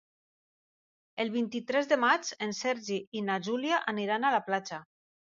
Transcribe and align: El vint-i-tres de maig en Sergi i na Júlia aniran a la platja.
El 1.23 1.27
vint-i-tres 1.33 1.89
de 1.91 1.99
maig 2.03 2.31
en 2.45 2.53
Sergi 2.59 2.97
i 3.19 3.23
na 3.27 3.35
Júlia 3.49 3.79
aniran 3.93 4.25
a 4.25 4.33
la 4.37 4.41
platja. 4.49 4.81